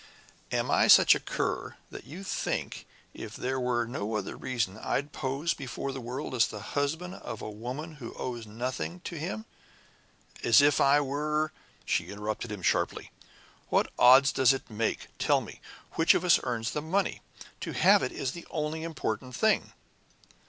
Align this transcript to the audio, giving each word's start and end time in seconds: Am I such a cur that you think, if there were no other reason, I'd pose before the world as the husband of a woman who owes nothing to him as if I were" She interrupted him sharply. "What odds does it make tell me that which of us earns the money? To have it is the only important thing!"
Am 0.51 0.71
I 0.71 0.87
such 0.87 1.13
a 1.13 1.19
cur 1.19 1.75
that 1.91 2.05
you 2.05 2.23
think, 2.23 2.87
if 3.13 3.35
there 3.35 3.59
were 3.59 3.85
no 3.85 4.15
other 4.15 4.35
reason, 4.35 4.79
I'd 4.79 5.11
pose 5.11 5.53
before 5.53 5.91
the 5.91 6.01
world 6.01 6.33
as 6.33 6.47
the 6.47 6.59
husband 6.73 7.13
of 7.13 7.39
a 7.43 7.51
woman 7.51 7.97
who 7.97 8.15
owes 8.15 8.47
nothing 8.47 9.01
to 9.01 9.19
him 9.19 9.45
as 10.43 10.59
if 10.59 10.81
I 10.81 11.01
were" 11.01 11.51
She 11.85 12.07
interrupted 12.07 12.51
him 12.51 12.63
sharply. 12.63 13.11
"What 13.69 13.91
odds 13.99 14.31
does 14.31 14.53
it 14.53 14.71
make 14.71 15.09
tell 15.19 15.39
me 15.39 15.61
that 15.89 15.97
which 15.99 16.15
of 16.15 16.25
us 16.25 16.39
earns 16.41 16.71
the 16.71 16.81
money? 16.81 17.21
To 17.59 17.73
have 17.73 18.01
it 18.01 18.11
is 18.11 18.31
the 18.31 18.47
only 18.49 18.81
important 18.81 19.35
thing!" 19.35 19.71